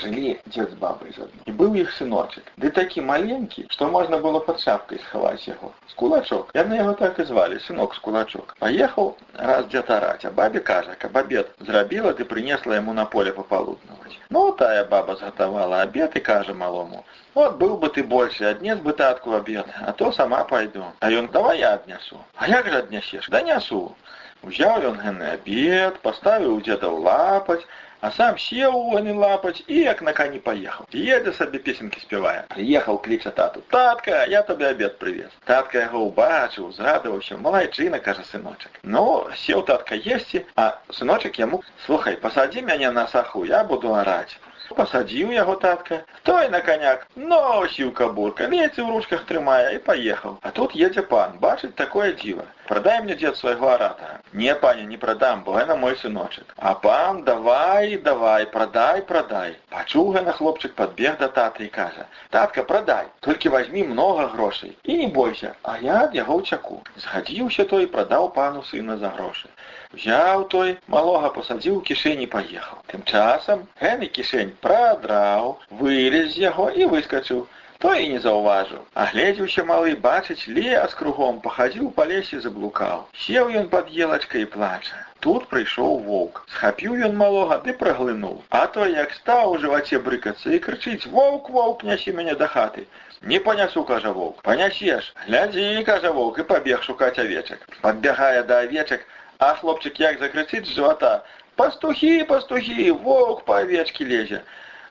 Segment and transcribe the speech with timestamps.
[0.00, 1.44] Жылі дзед з бабай з адным.
[1.48, 2.50] І быў іх сыночак.
[2.60, 5.70] Ды такі маленькі, што можна было пад шапкай схаваць яго.
[5.88, 6.50] З кулачок.
[6.58, 8.52] Яны яго так і звалі, сынок з кулачок.
[8.60, 9.08] Паехаў
[9.50, 14.20] раз дзед араць, а бабе кажа, каб абед зрабіла, ты прынесла яму на поле папалуднаваць.
[14.28, 18.92] Ну, тая баба згатавала абед і кажа малому, от быў бы ты больше, аднес бы
[18.92, 20.84] татку абед, а то сама пайду.
[21.00, 22.20] А ён давай я аднясу.
[22.36, 23.32] А як жа аднясеш?
[23.32, 23.96] Да нясу.
[24.44, 27.64] Узяў ён гэны абед, паставіў дзеда ў лапаць,
[28.02, 30.86] а сам сеў у гэны лапаць і як на кані паехаў.
[30.94, 32.44] Едзе сабе песенкі спявае.
[32.54, 33.62] Прыехаў кліча тату.
[33.74, 35.32] Татка, я табе абед прывез.
[35.50, 38.78] Татка яго ўбачыў, згадаваўся, малайчына, кажа сыночак.
[38.82, 44.38] Ну, сеў татка есці, а сыночак яму, слухай, пасадзі мяне на саху, я буду араць.
[44.78, 45.96] Пасадзіў яго татка,
[46.28, 50.36] той на каняк, носіў кабурка, леці ў ручках трымае і паехаў.
[50.42, 52.44] А тут едзе пан, бачыць такое дзіва.
[52.68, 54.20] Прадай мне дзед свайго аратара.
[54.32, 56.52] Не, паня, не прадам, бо гэта мой сыночак.
[56.56, 59.56] А пан давай, давай, прадай, прадай.
[59.72, 64.98] Пачуў гэна хлопчык падбег да таты і кажа: Татка, прадай, толькі вазьмі многа грошай і
[65.00, 66.82] не бойся, а я ад яго ўцяку.
[67.06, 69.48] Згадзіўся той, прадаў пану сына за грошы.
[69.96, 72.84] Взяў той, малога пасадзіў у кішэні паехаў.
[72.92, 77.46] Тым часам гэны кішэнь прадраў, вылез з яго і выскачыў.
[77.78, 78.80] Той і не заўважыў.
[79.02, 83.04] Агледзеўся малы, бачыць, лес кругом, пахадзіў па лесе заблукаў.
[83.24, 84.98] Сеў ён пад елачкай і плача.
[85.26, 86.40] Тут прыйшоў воўк.
[86.54, 88.42] Схапіў ён малога ды праглынуў.
[88.50, 92.86] А той як стаў у жываце брыкацца і крычыць: воўк, воўк, нясі мяне да хаты.
[93.22, 95.14] Не панясу, кажа воўк, панясеш.
[95.26, 97.66] Глядзі, кажа воўк і пабег шукаць авечак.
[97.82, 99.06] Падбягае да авечак,
[99.38, 101.22] а хлопчык як закрычыць з жывата:
[101.58, 104.42] Пастухі, пастухі, воўк па авечкі лезе.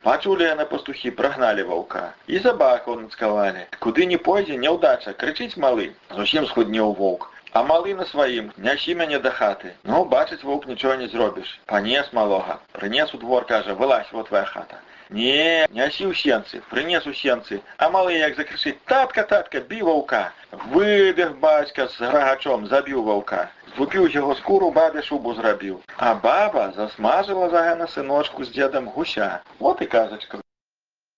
[0.04, 2.14] Пачулі яны пастухі, прагналі ваўка.
[2.28, 3.64] І сабаку нацкавалі.
[3.84, 5.88] Куды не пойдзе, няўдача, крычыць малы.
[6.16, 7.28] Зусім схуднеў воўк.
[7.54, 9.72] А малы на сваім, нясі мяне да хаты.
[9.84, 11.60] Ну, бачыць воўк нічога не зробіш.
[11.66, 12.60] Панес малога.
[12.74, 14.80] Прынес у двор, кажа, вылазь, вот твоя хата.
[15.10, 20.34] Не, нясі ў сенцы, прынес у сенцы, а малы як закрычыць: татка, татка, бі ваўка.
[20.74, 23.48] Выбег бацька з грагачом, забіў ваўка.
[23.76, 25.80] Злупіў яго скуру, бабе шубу зрабіў.
[25.98, 29.40] А баба засмажыла за гэна сыночку з дзедам гуся.
[29.60, 30.41] Вот і казачка